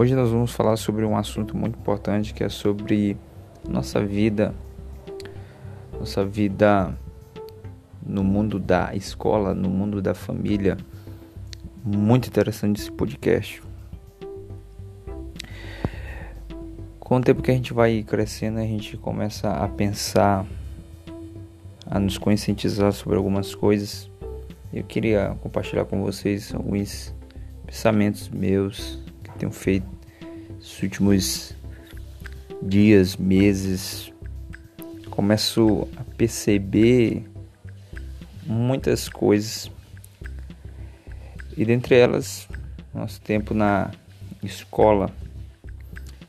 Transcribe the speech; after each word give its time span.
Hoje 0.00 0.14
nós 0.14 0.30
vamos 0.30 0.52
falar 0.52 0.76
sobre 0.76 1.04
um 1.04 1.16
assunto 1.16 1.56
muito 1.56 1.76
importante 1.76 2.32
que 2.32 2.44
é 2.44 2.48
sobre 2.48 3.16
nossa 3.68 4.00
vida, 4.00 4.54
nossa 5.98 6.24
vida 6.24 6.96
no 8.06 8.22
mundo 8.22 8.60
da 8.60 8.94
escola, 8.94 9.52
no 9.52 9.68
mundo 9.68 10.00
da 10.00 10.14
família. 10.14 10.76
Muito 11.84 12.28
interessante 12.28 12.80
esse 12.80 12.92
podcast. 12.92 13.60
Com 17.00 17.16
o 17.16 17.20
tempo 17.20 17.42
que 17.42 17.50
a 17.50 17.54
gente 17.54 17.74
vai 17.74 18.04
crescendo, 18.04 18.60
a 18.60 18.64
gente 18.64 18.96
começa 18.96 19.50
a 19.50 19.66
pensar, 19.66 20.46
a 21.84 21.98
nos 21.98 22.16
conscientizar 22.16 22.92
sobre 22.92 23.16
algumas 23.16 23.52
coisas. 23.52 24.08
Eu 24.72 24.84
queria 24.84 25.36
compartilhar 25.42 25.86
com 25.86 26.00
vocês 26.04 26.54
alguns 26.54 27.12
pensamentos 27.66 28.28
meus 28.28 29.07
tenho 29.38 29.52
feito 29.52 29.86
nos 30.56 30.82
últimos 30.82 31.56
dias, 32.62 33.16
meses. 33.16 34.12
Começo 35.10 35.88
a 35.96 36.04
perceber 36.16 37.24
muitas 38.44 39.08
coisas. 39.08 39.70
E 41.56 41.64
dentre 41.64 41.96
elas 41.96 42.48
nosso 42.92 43.20
tempo 43.20 43.54
na 43.54 43.90
escola. 44.42 45.10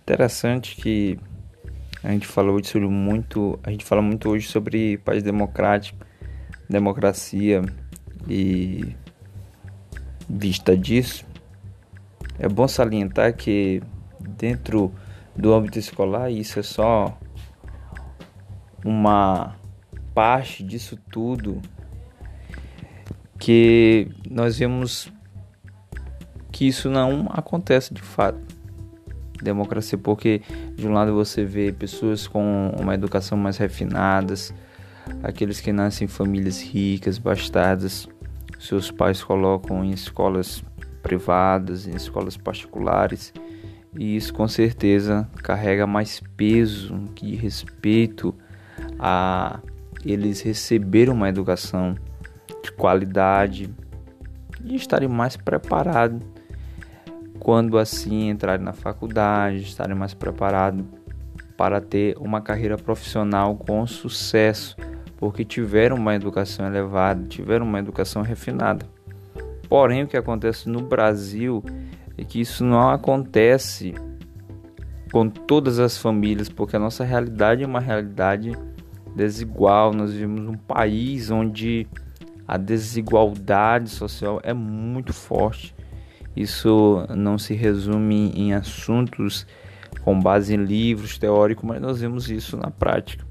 Interessante 0.04 0.76
que 0.76 1.20
a 2.04 2.12
gente 2.12 2.26
falou 2.26 2.64
sobre 2.64 2.88
muito, 2.88 3.60
a 3.64 3.72
gente 3.72 3.84
fala 3.84 4.02
muito 4.02 4.30
hoje 4.30 4.48
sobre 4.48 4.98
país 5.00 5.22
democrático, 5.22 6.06
democracia 6.70 7.62
e 8.28 8.96
vista 10.28 10.78
disso, 10.78 11.26
é 12.40 12.48
bom 12.48 12.68
salientar 12.68 13.36
que 13.36 13.82
dentro 14.20 14.92
do 15.36 15.54
âmbito 15.54 15.78
escolar 15.78 16.32
isso 16.32 16.60
é 16.60 16.64
só 16.64 17.18
uma 18.84 19.56
parte 20.14 20.64
disso 20.64 20.98
tudo 21.12 21.62
que 23.38 24.10
nós 24.30 24.58
vemos 24.58 25.12
que 26.52 26.68
isso 26.68 26.90
não 26.90 27.28
acontece 27.30 27.94
de 27.94 28.02
fato. 28.02 28.40
Democracia, 29.42 29.98
porque 29.98 30.42
de 30.76 30.86
um 30.86 30.92
lado 30.92 31.14
você 31.14 31.46
vê 31.46 31.72
pessoas 31.72 32.28
com 32.28 32.72
uma 32.78 32.94
educação 32.94 33.38
mais 33.38 33.56
refinadas, 33.56 34.54
aqueles 35.24 35.62
que 35.62 35.72
nascem 35.72 36.06
em 36.06 36.10
famílias 36.10 36.62
ricas, 36.62 37.18
bastadas, 37.18 38.10
seus 38.60 38.92
pais 38.92 39.24
colocam 39.24 39.86
em 39.86 39.92
escolas 39.92 40.62
privadas, 41.02 41.88
em 41.88 41.96
escolas 41.96 42.38
particulares, 42.38 43.34
e 43.98 44.16
isso 44.16 44.34
com 44.34 44.48
certeza 44.48 45.28
carrega 45.44 45.88
mais 45.88 46.22
peso 46.38 47.06
que 47.16 47.36
respeito 47.36 48.36
a 49.00 49.60
eles 50.06 50.42
receberem 50.42 51.14
uma 51.14 51.28
educação 51.28 51.96
de 52.64 52.72
qualidade 52.72 53.70
e 54.64 54.76
estarem 54.76 55.10
mais 55.10 55.36
preparados 55.36 56.22
quando 57.40 57.78
assim 57.78 58.30
entrarem 58.30 58.64
na 58.64 58.74
faculdade, 58.74 59.58
estarem 59.58 59.96
mais 59.96 60.14
preparados 60.14 60.86
para 61.58 61.82
ter 61.82 62.18
uma 62.18 62.42
carreira 62.42 62.78
profissional 62.78 63.56
com 63.56 63.86
sucesso, 63.88 64.76
porque 65.18 65.44
tiveram 65.44 65.96
uma 65.96 66.16
educação 66.16 66.66
elevada, 66.66 67.26
tiveram 67.28 67.66
uma 67.66 67.80
educação 67.80 68.22
refinada. 68.22 68.86
Porém, 69.70 70.04
o 70.04 70.08
que 70.08 70.18
acontece 70.18 70.68
no 70.68 70.82
Brasil 70.82 71.64
é 72.18 72.24
que 72.24 72.42
isso 72.42 72.66
não 72.66 72.90
acontece 72.90 73.94
com 75.12 75.30
todas 75.30 75.80
as 75.80 75.98
famílias, 75.98 76.50
porque 76.50 76.76
a 76.76 76.80
nossa 76.80 77.04
realidade 77.04 77.64
é 77.64 77.68
uma 77.68 77.80
realidade 77.80 78.58
desigual. 79.16 79.94
Nós 79.94 80.12
vivemos 80.12 80.48
um 80.50 80.58
país 80.58 81.30
onde 81.30 81.88
a 82.48 82.58
desigualdade 82.58 83.90
social 83.90 84.40
é 84.44 84.54
muito 84.54 85.14
forte. 85.14 85.76
Isso 86.36 87.06
não 87.16 87.38
se 87.38 87.54
resume 87.54 88.32
em 88.36 88.54
assuntos 88.54 89.46
com 90.04 90.20
base 90.20 90.56
em 90.56 90.58
livros 90.58 91.18
teóricos, 91.18 91.64
mas 91.64 91.80
nós 91.80 92.02
vemos 92.02 92.30
isso 92.30 92.58
na 92.58 92.72
prática. 92.72 93.26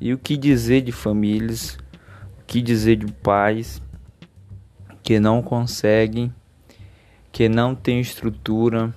E 0.00 0.12
o 0.12 0.18
que 0.18 0.36
dizer 0.36 0.80
de 0.80 0.90
famílias, 0.90 1.78
o 2.40 2.44
que 2.46 2.60
dizer 2.60 2.96
de 2.96 3.12
pais 3.12 3.80
que 5.10 5.18
não 5.18 5.42
conseguem, 5.42 6.32
que 7.32 7.48
não 7.48 7.74
têm 7.74 7.98
estrutura 7.98 8.94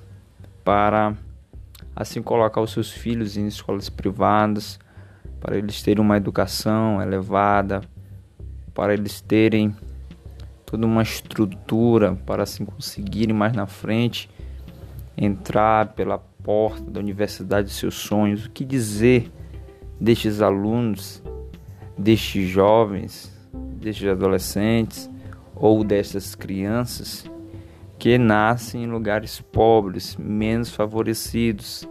para 0.63 1.18
assim 1.96 2.22
colocar 2.22 2.62
os 2.62 2.72
seus 2.72 2.91
filhos 2.91 3.35
em 3.35 3.47
escolas 3.47 3.90
privadas, 3.90 4.79
para 5.40 5.57
eles 5.57 5.81
terem 5.81 6.06
uma 6.06 6.16
educação 6.16 7.01
elevada, 7.01 7.81
para 8.75 8.94
eles 8.94 9.22
terem 9.22 9.75
toda 10.63 10.85
uma 10.85 11.01
estrutura 11.01 12.13
para 12.28 12.44
assim 12.44 12.63
conseguirem 12.63 13.35
mais 13.35 13.53
na 13.53 13.66
frente 13.66 14.30
entrar 15.18 15.94
pela 15.94 16.19
porta 16.19 16.91
da 16.91 17.00
universidade 17.00 17.69
de 17.69 17.74
seus 17.74 17.95
sonhos. 17.95 18.45
O 18.45 18.51
que 18.51 18.63
dizer 18.63 19.31
destes 20.00 20.44
alunos, 20.44 21.24
destes 21.97 22.47
jovens, 22.47 23.35
destes 23.81 24.07
adolescentes 24.07 25.12
ou 25.55 25.83
dessas 25.83 26.35
crianças 26.35 27.29
que 27.97 28.17
nascem 28.17 28.83
em 28.83 28.87
lugares 28.87 29.39
pobres, 29.39 30.17
menos 30.17 30.69
favorecidos, 30.69 31.87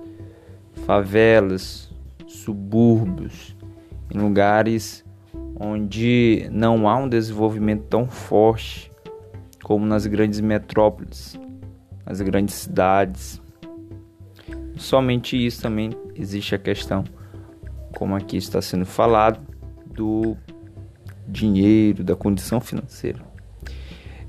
favelas, 0.86 1.90
subúrbios, 2.26 3.56
em 4.14 4.18
lugares 4.18 5.04
onde 5.58 6.48
não 6.50 6.88
há 6.88 6.96
um 6.96 7.08
desenvolvimento 7.08 7.84
tão 7.84 8.06
forte 8.06 8.90
como 9.62 9.86
nas 9.86 10.06
grandes 10.06 10.40
metrópoles, 10.40 11.38
nas 12.04 12.20
grandes 12.20 12.56
cidades. 12.56 13.40
Somente 14.76 15.36
isso 15.36 15.62
também 15.62 15.90
existe 16.14 16.54
a 16.54 16.58
questão, 16.58 17.04
como 17.96 18.14
aqui 18.14 18.36
está 18.36 18.60
sendo 18.60 18.84
falado, 18.84 19.40
do 19.86 20.36
dinheiro, 21.28 22.02
da 22.02 22.16
condição 22.16 22.60
financeira. 22.60 23.31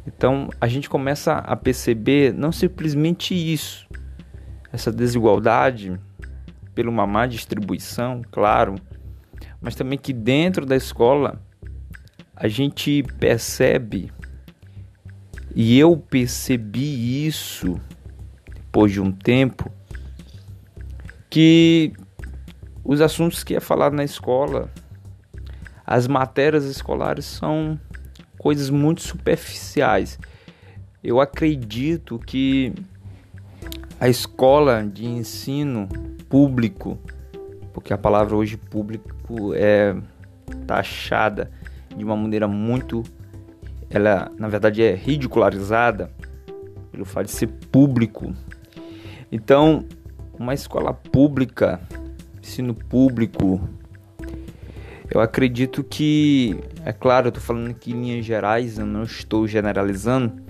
Então 0.06 0.50
a 0.59 0.68
gente 0.68 0.90
começa 0.90 1.34
a 1.34 1.56
perceber 1.56 2.34
não 2.34 2.52
simplesmente 2.52 3.34
isso, 3.34 3.88
essa 4.72 4.91
desigualdade 4.91 5.97
pela 6.75 6.90
uma 6.90 7.06
má 7.06 7.25
distribuição, 7.28 8.22
claro, 8.31 8.75
mas 9.62 9.75
também 9.75 9.97
que 9.97 10.12
dentro 10.12 10.66
da 10.66 10.75
escola 10.75 11.42
a 12.36 12.47
gente 12.47 13.03
percebe 13.19 14.12
e 15.56 15.78
eu 15.78 15.96
percebi 15.96 17.25
isso 17.28 17.80
depois 18.74 18.92
de 18.92 19.00
um 19.00 19.12
tempo 19.12 19.72
que 21.30 21.94
os 22.84 23.02
assuntos 23.02 23.44
que 23.44 23.56
é 23.56 23.59
falado 23.59 23.94
na 23.94 24.03
escola, 24.03 24.69
as 25.86 26.08
matérias 26.08 26.66
escolares 26.66 27.25
são 27.25 27.80
coisas 28.44 28.70
muito 28.70 29.02
superficiais. 29.02 30.20
Eu 31.02 31.22
acredito 31.22 32.20
que 32.20 32.74
a 33.98 34.10
escola 34.10 34.84
de 34.84 35.06
ensino 35.06 35.88
público 36.28 37.00
porque 37.74 37.94
a 37.94 37.98
palavra 37.98 38.36
hoje 38.36 38.57
público 38.57 39.54
é 39.56 39.95
taxada 40.68 41.50
de 41.95 42.04
uma 42.04 42.18
maneira 42.18 42.45
muito 42.48 43.01
ela 43.90 44.30
na 44.38 44.50
verdade 44.50 44.84
é 44.84 44.94
ridicularizada 44.94 46.12
pelo 46.92 47.06
fato 47.06 47.28
de 47.28 47.31
ser 47.31 47.48
público. 47.48 48.36
Então, 49.31 49.86
uma 50.38 50.54
escola 50.54 50.94
pública, 50.94 51.80
ensino 52.42 52.75
público, 52.75 53.62
eu 55.09 55.21
acredito 55.21 55.83
que, 55.83 56.59
é 56.85 56.94
claro, 56.94 57.27
eu 57.27 57.29
estou 57.29 57.44
falando 57.44 57.69
aqui 57.69 57.91
em 57.91 58.01
linhas 58.01 58.25
gerais, 58.25 58.77
eu 58.77 58.85
não 58.85 59.03
estou 59.03 59.47
generalizando, 59.47 60.41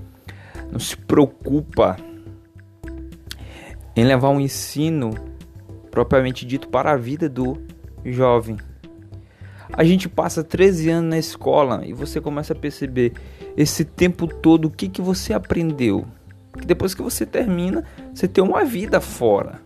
não 0.71 0.79
se 0.79 0.95
preocupa 0.95 1.97
em 3.95 4.03
levar 4.03 4.29
um 4.29 4.39
ensino 4.39 5.11
propriamente 5.91 6.45
dito 6.45 6.67
para 6.67 6.91
a 6.91 6.97
vida 6.97 7.29
do 7.29 7.61
jovem. 8.03 8.57
A 9.71 9.83
gente 9.83 10.07
passa 10.07 10.43
13 10.43 10.89
anos 10.89 11.09
na 11.09 11.17
escola 11.17 11.85
e 11.85 11.93
você 11.93 12.21
começa 12.21 12.53
a 12.53 12.55
perceber 12.55 13.13
esse 13.57 13.83
tempo 13.83 14.27
todo 14.27 14.65
o 14.65 14.71
que, 14.71 14.87
que 14.87 15.01
você 15.01 15.33
aprendeu. 15.33 16.05
Que 16.59 16.65
depois 16.65 16.93
que 16.93 17.01
você 17.01 17.25
termina, 17.25 17.83
você 18.13 18.27
tem 18.27 18.43
uma 18.43 18.63
vida 18.63 19.01
fora. 19.01 19.61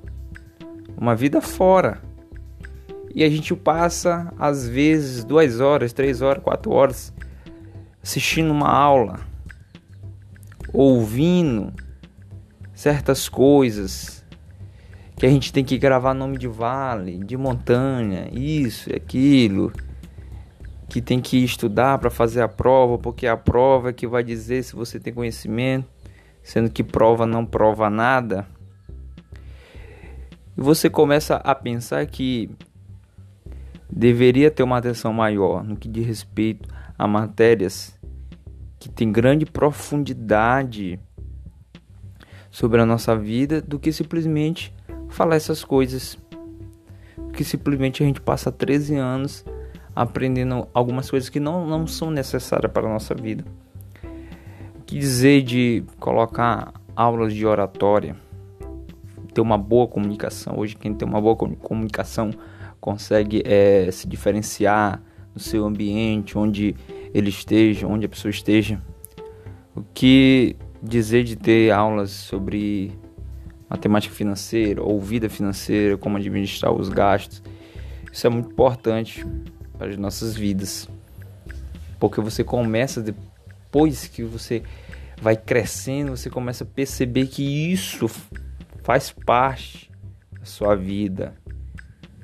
Uma 0.98 1.14
vida 1.14 1.42
fora. 1.42 2.02
E 3.18 3.24
a 3.24 3.30
gente 3.32 3.56
passa, 3.56 4.32
às 4.38 4.70
vezes, 4.70 5.24
duas 5.24 5.60
horas, 5.60 5.92
três 5.92 6.22
horas, 6.22 6.44
quatro 6.44 6.72
horas 6.72 7.12
assistindo 8.00 8.52
uma 8.52 8.70
aula, 8.70 9.20
ouvindo 10.72 11.74
certas 12.76 13.28
coisas, 13.28 14.24
que 15.16 15.26
a 15.26 15.30
gente 15.30 15.52
tem 15.52 15.66
que 15.66 15.80
gravar 15.80 16.14
nome 16.14 16.38
de 16.38 16.48
vale, 16.48 17.18
de 17.18 17.36
montanha, 17.36 18.30
isso 18.32 18.92
e 18.92 18.96
aquilo, 18.96 19.74
que 20.88 21.02
tem 21.02 21.20
que 21.20 21.44
estudar 21.44 21.98
para 21.98 22.12
fazer 22.12 22.44
a 22.44 22.48
prova, 22.48 23.00
porque 23.00 23.26
a 23.26 23.36
prova 23.36 23.90
é 23.90 23.94
que 23.94 24.06
vai 24.06 24.24
dizer 24.24 24.64
se 24.64 24.76
você 24.76 25.00
tem 25.00 25.12
conhecimento, 25.12 25.90
sendo 26.44 26.70
que 26.70 26.84
prova 26.84 27.26
não 27.26 27.48
prova 27.48 27.90
nada. 27.90 28.48
E 30.56 30.62
você 30.62 30.88
começa 30.88 31.38
a 31.38 31.56
pensar 31.56 32.06
que 32.06 32.52
deveria 33.92 34.52
ter 34.52 34.64
uma 34.64 34.78
atenção 34.78 35.14
maior 35.14 35.64
no 35.64 35.76
que 35.76 35.88
diz 35.88 36.06
respeito 36.06 36.68
a 36.98 37.08
matérias 37.08 37.98
que 38.80 38.90
têm 38.90 39.12
grande 39.12 39.46
profundidade 39.46 41.00
sobre 42.50 42.82
a 42.82 42.86
nossa 42.86 43.16
vida 43.16 43.62
do 43.62 43.80
que 43.80 43.92
simplesmente 43.92 44.74
falar 45.10 45.36
essas 45.36 45.64
coisas. 45.64 46.18
Que 47.34 47.44
simplesmente 47.44 48.02
a 48.02 48.06
gente 48.06 48.22
passa 48.22 48.52
13 48.52 48.96
anos 48.96 49.46
aprendendo 49.96 50.68
algumas 50.74 51.10
coisas 51.10 51.30
que 51.30 51.40
não, 51.40 51.66
não 51.66 51.88
são 51.88 52.12
necessárias 52.12 52.72
para 52.72 52.88
a 52.88 52.94
nossa 52.94 53.16
vida. 53.16 53.44
Que 54.86 54.98
dizer 54.98 55.42
de 55.42 55.84
colocar 56.00 56.74
aulas 56.96 57.34
de 57.34 57.46
oratória, 57.46 58.16
ter 59.34 59.42
uma 59.42 59.58
boa 59.58 59.88
comunicação. 59.88 60.58
Hoje, 60.58 60.76
quem 60.76 60.94
tem 60.94 61.08
uma 61.08 61.22
boa 61.22 61.36
comunicação 61.36 62.32
consegue 62.80 63.42
é, 63.46 63.90
se 63.92 64.08
diferenciar 64.08 65.02
no 65.34 65.40
seu 65.40 65.66
ambiente, 65.66 66.38
onde 66.38 66.76
ele 67.14 67.30
esteja, 67.30 67.88
onde 67.88 68.06
a 68.06 68.10
pessoa 68.10 68.30
esteja. 68.30 68.82
O 69.76 69.84
que 69.94 70.56
dizer 70.82 71.24
de 71.24 71.36
ter 71.36 71.72
aulas 71.72 72.12
sobre 72.12 72.92
matemática 73.70 74.14
financeira 74.14 74.82
ou 74.82 75.00
vida 75.00 75.30
financeira, 75.30 75.98
como 75.98 76.18
administrar 76.18 76.72
os 76.72 76.90
gastos. 76.90 77.42
Isso 78.12 78.26
é 78.26 78.30
muito 78.30 78.52
importante 78.52 79.26
para 79.78 79.90
as 79.90 79.98
nossas 79.98 80.36
vidas. 80.36 80.90
Porque 82.00 82.22
você 82.22 82.44
começa 82.44 83.02
depois 83.02 84.08
que 84.08 84.24
você 84.24 84.64
vai 85.22 85.36
crescendo, 85.36 86.16
você 86.16 86.30
começa 86.30 86.64
a 86.64 86.68
perceber 86.68 87.28
que 87.28 87.72
isso 87.72 88.10
faz 88.84 89.12
parte 89.12 89.92
da 90.40 90.46
sua 90.46 90.76
vida. 90.76 91.36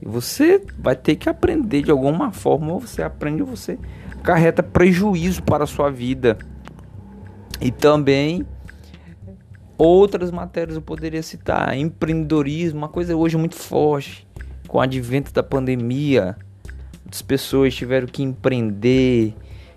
E 0.03 0.05
você 0.05 0.61
vai 0.77 0.97
ter 0.97 1.15
que 1.15 1.29
aprender 1.29 1.83
de 1.83 1.89
alguma 1.89 2.33
forma, 2.33 2.73
ou 2.73 2.79
você 2.81 3.01
aprende 3.01 3.41
ou 3.41 3.47
você 3.47 3.79
carreta 4.21 4.61
prejuízo 4.61 5.41
para 5.41 5.63
a 5.63 5.67
sua 5.67 5.89
vida. 5.89 6.37
E 7.61 7.71
também 7.71 8.45
outras 9.77 10.29
matérias 10.29 10.75
eu 10.75 10.81
poderia 10.81 11.23
citar, 11.23 11.77
empreendedorismo, 11.77 12.79
uma 12.79 12.89
coisa 12.89 13.15
hoje 13.15 13.37
muito 13.37 13.55
forte, 13.55 14.27
com 14.67 14.77
o 14.77 14.81
advento 14.81 15.31
da 15.31 15.41
pandemia, 15.41 16.35
muitas 17.01 17.21
pessoas 17.21 17.73
tiveram 17.73 18.07
que 18.07 18.21
empreender, 18.21 19.33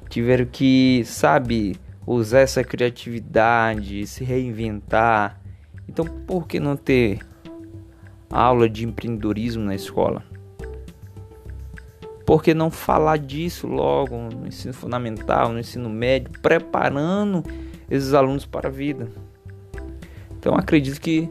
tiveram 0.08 0.44
que, 0.44 1.05
sabe, 1.05 1.76
usar 2.05 2.40
essa 2.40 2.64
criatividade, 2.64 4.05
se 4.08 4.25
reinventar. 4.25 5.40
Então, 5.88 6.05
por 6.05 6.49
que 6.49 6.58
não 6.58 6.76
ter 6.76 7.20
aula 8.36 8.68
de 8.68 8.84
empreendedorismo 8.84 9.64
na 9.64 9.74
escola? 9.74 10.22
Por 12.24 12.42
que 12.42 12.52
não 12.52 12.70
falar 12.70 13.18
disso 13.18 13.68
logo 13.68 14.16
no 14.16 14.48
ensino 14.48 14.74
fundamental, 14.74 15.52
no 15.52 15.60
ensino 15.60 15.88
médio, 15.88 16.30
preparando 16.42 17.44
esses 17.88 18.12
alunos 18.14 18.44
para 18.44 18.68
a 18.68 18.70
vida? 18.70 19.08
Então 20.36 20.54
acredito 20.54 21.00
que 21.00 21.30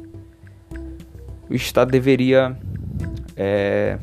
o 1.49 1.53
Estado 1.53 1.91
deveria 1.91 2.57
é, 3.35 3.99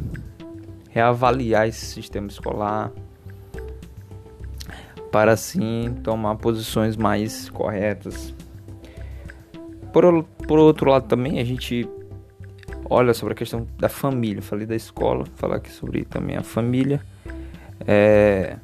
reavaliar 0.90 1.66
esse 1.66 1.86
sistema 1.86 2.28
escolar 2.28 2.92
para 5.10 5.32
assim 5.32 5.94
tomar 6.02 6.36
posições 6.36 6.96
mais 6.96 7.48
corretas. 7.50 8.34
Por, 9.92 10.24
por 10.46 10.58
outro 10.58 10.90
lado 10.90 11.06
também 11.06 11.38
a 11.38 11.44
gente 11.44 11.88
olha 12.92 13.14
sobre 13.14 13.32
a 13.32 13.36
questão 13.36 13.66
da 13.78 13.88
família. 13.88 14.42
Falei 14.42 14.66
da 14.66 14.76
escola, 14.76 15.24
falar 15.36 15.56
aqui 15.56 15.70
sobre 15.70 16.04
também 16.04 16.36
a 16.36 16.42
família. 16.42 17.00
É, 17.86 18.56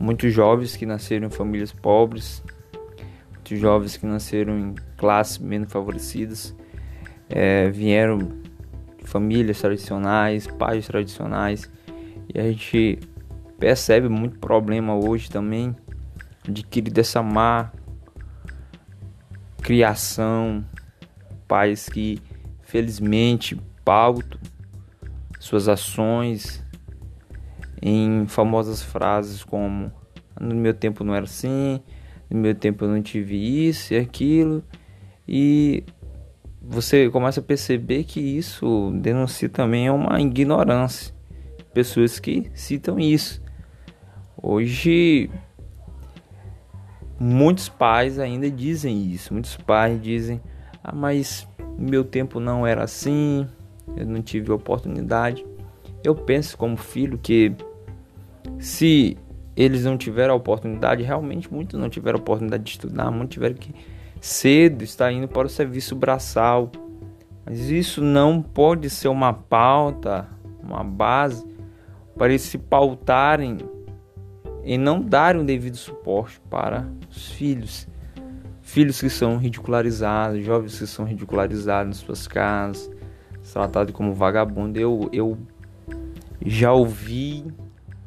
muitos 0.00 0.32
jovens 0.32 0.74
que 0.74 0.86
nasceram 0.86 1.26
em 1.26 1.30
famílias 1.30 1.72
pobres, 1.72 2.42
muitos 3.32 3.58
jovens 3.58 3.96
que 3.96 4.06
nasceram 4.06 4.58
em 4.58 4.74
classes 4.96 5.38
menos 5.38 5.70
favorecidas, 5.70 6.56
é, 7.28 7.68
vieram 7.68 8.18
de 8.98 9.06
famílias 9.06 9.60
tradicionais, 9.60 10.46
pais 10.46 10.86
tradicionais, 10.86 11.70
e 12.34 12.40
a 12.40 12.44
gente 12.44 12.98
percebe 13.58 14.08
muito 14.08 14.38
problema 14.38 14.94
hoje 14.94 15.30
também 15.30 15.76
adquirido 16.48 16.94
dessa 16.94 17.22
má 17.22 17.70
criação, 19.62 20.64
pais 21.46 21.88
que 21.88 22.20
felizmente 22.70 23.60
pautam 23.84 24.38
suas 25.40 25.68
ações 25.68 26.64
em 27.82 28.26
famosas 28.28 28.80
frases 28.80 29.42
como 29.42 29.90
no 30.40 30.54
meu 30.54 30.72
tempo 30.72 31.02
não 31.02 31.14
era 31.14 31.24
assim, 31.24 31.80
no 32.30 32.38
meu 32.38 32.54
tempo 32.54 32.84
eu 32.84 32.88
não 32.88 33.02
tive 33.02 33.36
isso 33.36 33.92
e 33.92 33.96
aquilo, 33.96 34.62
e 35.26 35.82
você 36.62 37.10
começa 37.10 37.40
a 37.40 37.42
perceber 37.42 38.04
que 38.04 38.20
isso 38.20 38.92
denuncia 39.00 39.48
também 39.48 39.90
uma 39.90 40.20
ignorância. 40.20 41.12
Pessoas 41.74 42.20
que 42.20 42.50
citam 42.54 42.98
isso. 42.98 43.42
Hoje, 44.40 45.30
muitos 47.18 47.68
pais 47.68 48.18
ainda 48.18 48.50
dizem 48.50 49.10
isso. 49.10 49.32
Muitos 49.32 49.56
pais 49.56 50.00
dizem: 50.02 50.40
Ah, 50.82 50.94
mas 50.94 51.46
meu 51.78 52.04
tempo 52.04 52.40
não 52.40 52.66
era 52.66 52.84
assim, 52.84 53.46
eu 53.96 54.06
não 54.06 54.22
tive 54.22 54.50
oportunidade. 54.52 55.44
Eu 56.02 56.14
penso 56.14 56.56
como 56.56 56.76
filho 56.76 57.18
que 57.18 57.54
se 58.58 59.16
eles 59.56 59.84
não 59.84 59.98
tiveram 59.98 60.34
a 60.34 60.36
oportunidade, 60.36 61.02
realmente 61.02 61.52
muitos 61.52 61.78
não 61.78 61.88
tiveram 61.88 62.18
a 62.18 62.20
oportunidade 62.22 62.62
de 62.62 62.70
estudar, 62.70 63.10
muitos 63.10 63.34
tiveram 63.34 63.54
que 63.54 63.74
cedo 64.20 64.82
estar 64.82 65.12
indo 65.12 65.28
para 65.28 65.46
o 65.46 65.50
serviço 65.50 65.94
braçal. 65.94 66.70
Mas 67.44 67.70
isso 67.70 68.02
não 68.02 68.40
pode 68.40 68.88
ser 68.88 69.08
uma 69.08 69.32
pauta, 69.32 70.28
uma 70.62 70.84
base 70.84 71.44
para 72.16 72.28
eles 72.28 72.42
se 72.42 72.58
pautarem 72.58 73.58
e 74.62 74.76
não 74.76 75.00
darem 75.00 75.40
o 75.40 75.44
devido 75.44 75.76
suporte 75.76 76.40
para 76.50 76.86
os 77.10 77.30
filhos. 77.30 77.88
Filhos 78.72 79.00
que 79.00 79.10
são 79.10 79.36
ridicularizados, 79.36 80.44
jovens 80.44 80.78
que 80.78 80.86
são 80.86 81.04
ridicularizados 81.04 81.98
em 81.98 82.04
suas 82.04 82.28
casas, 82.28 82.90
tratados 83.52 83.92
como 83.92 84.14
vagabundo. 84.14 84.78
Eu, 84.78 85.08
eu 85.12 85.38
já 86.44 86.72
ouvi 86.72 87.44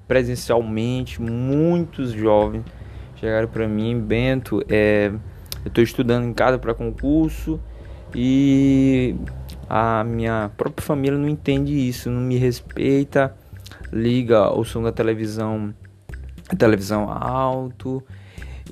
presencialmente 0.08 1.22
muitos 1.22 2.12
jovens 2.12 2.64
chegaram 3.24 3.48
para 3.48 3.66
mim, 3.70 3.98
Bento, 4.02 4.62
é, 4.68 5.08
eu 5.08 5.68
estou 5.68 5.82
estudando 5.82 6.26
em 6.26 6.34
casa 6.34 6.60
para 6.60 6.74
concurso 6.74 7.58
e 8.14 9.16
a 9.70 10.04
minha 10.04 10.52
própria 10.58 10.86
família 10.86 11.18
não 11.18 11.30
entende 11.30 11.72
isso, 11.72 12.10
não 12.10 12.20
me 12.20 12.36
respeita, 12.36 13.34
liga 13.94 14.52
o 14.52 14.66
som 14.66 14.84
da 14.84 14.92
televisão, 14.92 15.74
a 16.50 16.56
televisão 16.58 17.10
alto 17.10 18.04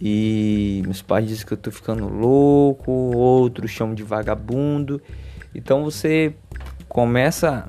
e 0.01 0.81
meus 0.83 1.01
pais 1.01 1.27
dizem 1.27 1.45
que 1.45 1.53
eu 1.53 1.57
tô 1.57 1.69
ficando 1.69 2.09
louco, 2.09 2.91
outros 2.91 3.69
chamam 3.69 3.93
de 3.93 4.01
vagabundo. 4.01 4.99
Então 5.53 5.83
você 5.83 6.33
começa 6.89 7.67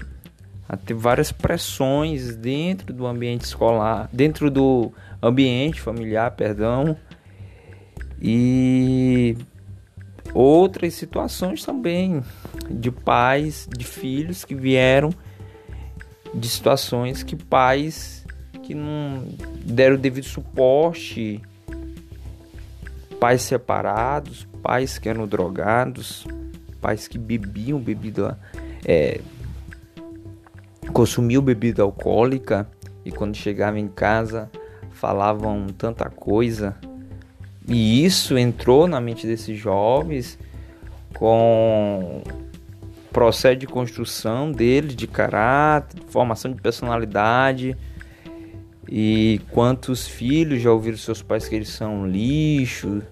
a 0.67 0.77
ter 0.77 0.95
várias 0.95 1.31
pressões 1.31 2.35
dentro 2.35 2.95
do 2.95 3.07
ambiente 3.07 3.43
escolar, 3.43 4.09
dentro 4.11 4.51
do 4.51 4.91
ambiente 5.23 5.79
familiar, 5.79 6.31
perdão, 6.31 6.97
e 8.19 9.37
outras 10.33 10.95
situações 10.95 11.63
também 11.63 12.23
de 12.71 12.91
pais, 12.91 13.69
de 13.77 13.85
filhos 13.85 14.43
que 14.43 14.55
vieram 14.55 15.11
de 16.35 16.49
situações 16.49 17.23
que 17.23 17.37
pais 17.37 18.25
que 18.63 18.75
não 18.75 19.27
deram 19.67 19.97
o 19.97 19.99
devido 19.99 20.25
suporte 20.25 21.43
pais 23.23 23.43
separados, 23.43 24.49
pais 24.61 24.99
que 24.99 25.09
eram 25.09 25.29
drogados, 25.29 26.27
pais 26.81 27.07
que 27.07 27.17
bebiam 27.17 27.79
bebida, 27.79 28.37
é, 28.85 29.21
consumiam 30.93 31.41
bebida 31.41 31.85
alcoólica 31.85 32.69
e 33.05 33.13
quando 33.13 33.37
chegavam 33.37 33.79
em 33.79 33.87
casa 33.87 34.51
falavam 34.91 35.69
tanta 35.69 36.11
coisa. 36.11 36.75
E 37.69 38.05
isso 38.05 38.37
entrou 38.37 38.89
na 38.89 39.01
mente 39.01 39.25
desses 39.25 39.57
jovens 39.57 40.37
com 41.15 42.25
processo 43.13 43.57
de 43.57 43.69
construção 43.69 44.51
dele, 44.51 44.97
de 44.97 45.07
caráter, 45.07 46.03
formação 46.09 46.53
de 46.53 46.61
personalidade. 46.61 47.77
E 48.89 49.41
quantos 49.51 50.07
filhos 50.07 50.61
já 50.61 50.73
ouviram 50.73 50.99
seus 50.99 51.23
pais 51.23 51.49
que 51.49 51.55
eles 51.55 51.69
são 51.69 52.07
lixo, 52.07 53.03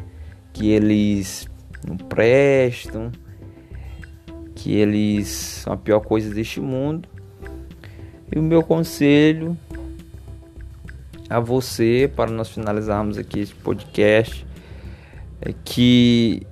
que 0.52 0.68
eles 0.70 1.48
não 1.86 1.96
prestam, 1.96 3.10
que 4.54 4.74
eles 4.74 5.28
são 5.28 5.72
a 5.72 5.76
pior 5.76 6.00
coisa 6.00 6.32
deste 6.34 6.60
mundo. 6.60 7.08
E 8.30 8.38
o 8.38 8.42
meu 8.42 8.62
conselho 8.62 9.56
a 11.28 11.38
você, 11.38 12.10
para 12.14 12.30
nós 12.30 12.50
finalizarmos 12.50 13.16
aqui 13.16 13.38
esse 13.38 13.54
podcast, 13.54 14.44
é 15.40 15.54
que 15.64 16.42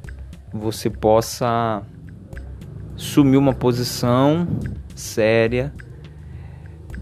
você 0.52 0.88
possa 0.88 1.82
assumir 2.94 3.36
uma 3.36 3.52
posição 3.52 4.46
séria. 4.94 5.72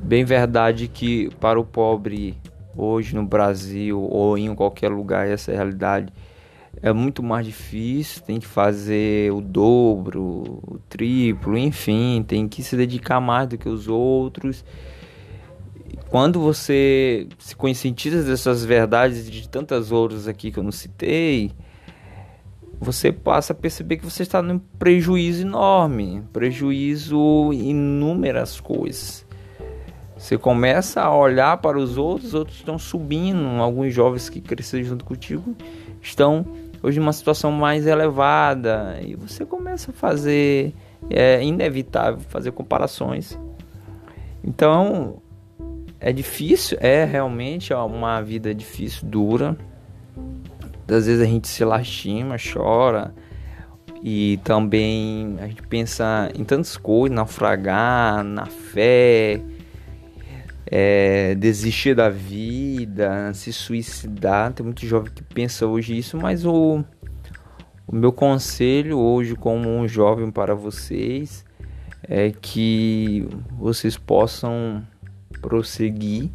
Bem 0.07 0.25
verdade 0.25 0.87
que 0.87 1.29
para 1.41 1.59
o 1.59 1.65
pobre 1.65 2.39
hoje 2.77 3.13
no 3.13 3.27
Brasil 3.27 4.01
ou 4.01 4.39
em 4.39 4.55
qualquer 4.55 4.89
lugar 4.89 5.27
essa 5.27 5.51
realidade 5.51 6.13
é 6.81 6.93
muito 6.93 7.25
mais 7.25 7.45
difícil, 7.45 8.23
tem 8.23 8.39
que 8.39 8.47
fazer 8.47 9.33
o 9.33 9.41
dobro, 9.41 10.61
o 10.63 10.79
triplo, 10.89 11.59
enfim, 11.59 12.25
tem 12.25 12.47
que 12.47 12.63
se 12.63 12.77
dedicar 12.77 13.21
mais 13.21 13.49
do 13.49 13.59
que 13.59 13.69
os 13.69 13.89
outros. 13.89 14.65
Quando 16.09 16.39
você 16.39 17.27
se 17.37 17.57
conscientiza 17.57 18.23
dessas 18.23 18.65
verdades 18.65 19.27
e 19.27 19.31
de 19.33 19.49
tantas 19.49 19.91
outras 19.91 20.29
aqui 20.29 20.53
que 20.53 20.59
eu 20.61 20.63
não 20.63 20.71
citei, 20.71 21.51
você 22.79 23.11
passa 23.11 23.53
a 23.53 23.57
perceber 23.57 23.97
que 23.97 24.05
você 24.05 24.23
está 24.23 24.41
num 24.41 24.61
prejuízo 24.61 25.43
enorme, 25.43 26.23
prejuízo 26.33 27.51
em 27.53 27.71
inúmeras 27.71 28.61
coisas. 28.61 29.26
Você 30.17 30.39
começa 30.39 31.03
a 31.03 31.15
olhar 31.15 31.59
para 31.59 31.79
os 31.79 31.99
outros, 31.99 32.29
os 32.29 32.35
outros 32.35 32.57
estão 32.57 32.79
subindo, 32.79 33.61
alguns 33.61 33.93
jovens 33.93 34.29
que 34.29 34.41
cresceram 34.41 34.85
junto 34.85 35.05
contigo 35.05 35.55
estão 36.01 36.47
hoje 36.83 36.99
numa 36.99 37.13
situação 37.13 37.53
mais 37.53 37.87
elevada 37.87 38.99
e 39.03 39.15
você 39.15 39.45
começa 39.45 39.91
a 39.91 39.95
fazer 39.95 40.73
é 41.11 41.43
inevitável 41.45 42.21
fazer 42.21 42.53
comparações. 42.53 43.39
Então 44.43 45.21
é 46.01 46.13
difícil, 46.13 46.79
é 46.81 47.05
realmente 47.05 47.75
uma 47.75 48.21
vida 48.23 48.55
difícil, 48.55 49.07
dura. 49.07 49.57
Às 50.89 51.07
vezes 51.07 51.21
a 51.21 51.27
gente 51.27 51.49
se 51.49 51.65
lastima, 51.65 52.37
chora 52.39 53.15
e 54.03 54.39
também 54.45 55.37
a 55.41 55.47
gente 55.49 55.63
pensa 55.63 56.31
em 56.35 56.45
tantas 56.45 56.77
coisas, 56.77 57.15
naufragar, 57.15 58.23
na 58.23 58.47
fé, 58.47 59.41
é, 60.67 61.35
desistir 61.35 61.95
da 61.95 62.09
vida, 62.09 63.33
se 63.35 63.53
suicidar. 63.53 64.53
Tem 64.53 64.65
muito 64.65 64.85
jovem 64.85 65.13
que 65.13 65.23
pensa 65.23 65.67
hoje 65.67 65.97
isso, 65.97 66.17
mas 66.17 66.45
o, 66.45 66.85
o 67.87 67.95
meu 67.95 68.13
conselho 68.13 68.99
hoje, 68.99 69.35
como 69.35 69.69
um 69.69 69.87
jovem 69.87 70.31
para 70.31 70.55
vocês, 70.55 71.45
é 72.03 72.31
que 72.31 73.29
vocês 73.59 73.97
possam 73.97 74.87
prosseguir, 75.41 76.31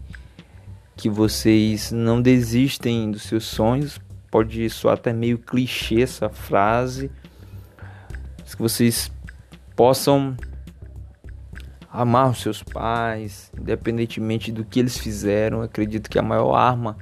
que 0.95 1.09
vocês 1.09 1.91
não 1.91 2.21
desistem 2.21 3.11
dos 3.11 3.23
seus 3.23 3.45
sonhos. 3.45 3.99
Pode 4.29 4.69
soar 4.69 4.95
até 4.95 5.11
meio 5.11 5.37
clichê 5.37 6.01
essa 6.01 6.29
frase, 6.29 7.11
que 8.55 8.61
vocês 8.61 9.11
possam 9.75 10.35
amar 11.91 12.29
os 12.29 12.41
seus 12.41 12.63
pais, 12.63 13.51
independentemente 13.59 14.51
do 14.51 14.63
que 14.63 14.79
eles 14.79 14.97
fizeram. 14.97 15.61
Acredito 15.61 16.09
que 16.09 16.17
a 16.17 16.23
maior 16.23 16.55
arma 16.55 16.97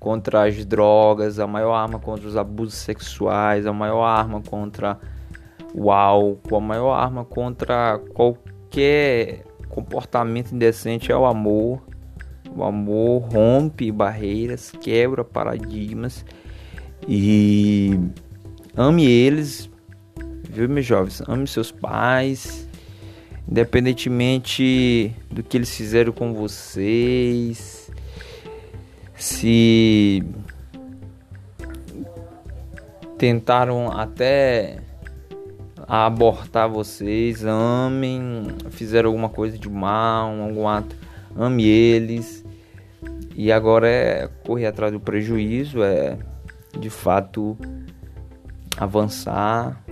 contra 0.00 0.46
as 0.46 0.64
drogas, 0.64 1.38
a 1.38 1.46
maior 1.46 1.74
arma 1.74 1.98
contra 1.98 2.26
os 2.26 2.36
abusos 2.36 2.74
sexuais, 2.74 3.66
a 3.66 3.72
maior 3.72 4.04
arma 4.04 4.42
contra 4.42 4.98
o 5.72 5.90
álcool, 5.90 6.56
a 6.56 6.60
maior 6.60 6.94
arma 6.94 7.24
contra 7.24 7.98
qualquer 8.14 9.44
comportamento 9.68 10.52
indecente 10.52 11.12
é 11.12 11.16
o 11.16 11.24
amor. 11.24 11.82
O 12.54 12.64
amor 12.64 13.28
rompe 13.30 13.92
barreiras, 13.92 14.72
quebra 14.80 15.22
paradigmas 15.22 16.24
e 17.06 18.00
ame 18.74 19.04
eles, 19.04 19.68
viu, 20.48 20.66
meus 20.68 20.86
jovens? 20.86 21.22
Ame 21.28 21.46
seus 21.46 21.70
pais, 21.70 22.65
independentemente 23.48 25.14
do 25.30 25.42
que 25.42 25.56
eles 25.56 25.74
fizeram 25.74 26.12
com 26.12 26.34
vocês, 26.34 27.90
se 29.14 30.22
tentaram 33.16 33.90
até 33.90 34.78
abortar 35.86 36.68
vocês, 36.68 37.44
amem, 37.44 38.48
fizeram 38.70 39.08
alguma 39.08 39.28
coisa 39.28 39.56
de 39.56 39.68
mal, 39.68 40.40
algum 40.40 40.66
ato, 40.66 40.96
ame 41.36 41.64
eles. 41.64 42.44
E 43.34 43.52
agora 43.52 43.86
é 43.86 44.28
correr 44.44 44.66
atrás 44.66 44.92
do 44.92 44.98
prejuízo, 44.98 45.82
é 45.82 46.18
de 46.78 46.90
fato 46.90 47.56
avançar, 48.76 49.82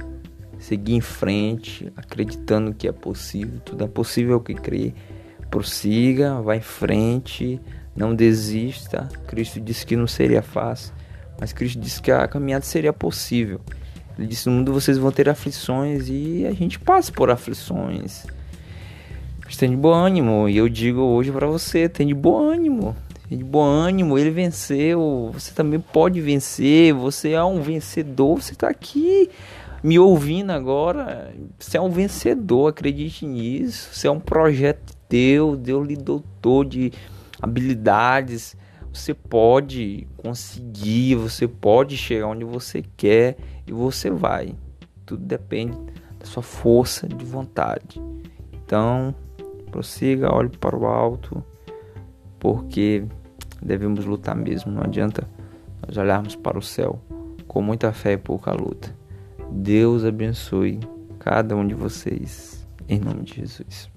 seguir 0.64 0.94
em 0.94 1.00
frente, 1.00 1.92
acreditando 1.94 2.72
que 2.72 2.88
é 2.88 2.92
possível, 2.92 3.60
tudo 3.64 3.84
é 3.84 3.86
possível 3.86 4.40
que 4.40 4.54
crê. 4.54 4.94
Prossiga, 5.50 6.40
vá 6.40 6.56
em 6.56 6.62
frente, 6.62 7.60
não 7.94 8.14
desista. 8.14 9.08
Cristo 9.26 9.60
disse 9.60 9.84
que 9.84 9.94
não 9.94 10.06
seria 10.06 10.42
fácil, 10.42 10.92
mas 11.38 11.52
Cristo 11.52 11.78
disse 11.78 12.00
que 12.00 12.10
a 12.10 12.26
caminhada 12.26 12.64
seria 12.64 12.92
possível. 12.92 13.60
Ele 14.18 14.26
disse: 14.26 14.48
No 14.48 14.56
mundo 14.56 14.72
vocês 14.72 14.96
vão 14.96 15.12
ter 15.12 15.28
aflições 15.28 16.08
e 16.08 16.46
a 16.46 16.52
gente 16.52 16.78
passa 16.78 17.12
por 17.12 17.30
aflições. 17.30 18.26
Mas 19.44 19.56
tem 19.58 19.68
de 19.68 19.76
bom 19.76 19.92
ânimo, 19.92 20.48
e 20.48 20.56
eu 20.56 20.68
digo 20.68 21.00
hoje 21.00 21.30
para 21.30 21.46
você: 21.46 21.90
tem 21.90 22.06
de 22.06 22.14
bom 22.14 22.38
ânimo. 22.38 22.96
Tem 23.28 23.38
de 23.38 23.44
bom 23.44 23.64
ânimo, 23.64 24.18
ele 24.18 24.30
venceu. 24.30 25.30
Você 25.34 25.52
também 25.52 25.80
pode 25.80 26.20
vencer. 26.20 26.92
Você 26.94 27.32
é 27.32 27.44
um 27.44 27.60
vencedor. 27.60 28.40
Você 28.40 28.52
está 28.52 28.68
aqui 28.68 29.30
me 29.84 29.98
ouvindo 29.98 30.50
agora, 30.50 31.34
você 31.58 31.76
é 31.76 31.80
um 31.80 31.90
vencedor, 31.90 32.68
acredite 32.68 33.26
nisso. 33.26 33.90
Você 33.92 34.06
é 34.06 34.10
um 34.10 34.18
projeto 34.18 34.96
Deus, 35.10 35.58
Deus 35.58 35.86
lhe 35.86 35.94
dotou 35.94 36.64
de 36.64 36.90
habilidades. 37.38 38.56
Você 38.90 39.12
pode 39.12 40.08
conseguir, 40.16 41.16
você 41.16 41.46
pode 41.46 41.98
chegar 41.98 42.28
onde 42.28 42.46
você 42.46 42.82
quer 42.96 43.36
e 43.66 43.72
você 43.72 44.08
vai. 44.08 44.54
Tudo 45.04 45.22
depende 45.22 45.76
da 46.18 46.24
sua 46.24 46.42
força 46.42 47.06
de 47.06 47.22
vontade. 47.22 48.00
Então, 48.54 49.14
prossiga, 49.70 50.34
olhe 50.34 50.48
para 50.48 50.74
o 50.74 50.86
alto, 50.86 51.44
porque 52.38 53.04
devemos 53.60 54.06
lutar 54.06 54.34
mesmo. 54.34 54.72
Não 54.72 54.82
adianta 54.82 55.28
nós 55.86 55.98
olharmos 55.98 56.34
para 56.34 56.58
o 56.58 56.62
céu 56.62 56.98
com 57.46 57.60
muita 57.60 57.92
fé 57.92 58.12
e 58.12 58.16
pouca 58.16 58.50
luta. 58.50 59.03
Deus 59.50 60.04
abençoe 60.04 60.80
cada 61.18 61.56
um 61.56 61.66
de 61.66 61.74
vocês, 61.74 62.66
em 62.88 62.98
nome 62.98 63.22
de 63.22 63.36
Jesus. 63.36 63.90